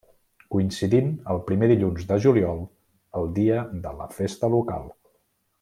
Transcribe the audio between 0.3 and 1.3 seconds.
Coincidint